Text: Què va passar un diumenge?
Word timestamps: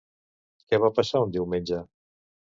Què 0.71 0.79
va 0.83 0.89
passar 0.99 1.21
un 1.25 1.33
diumenge? 1.35 1.83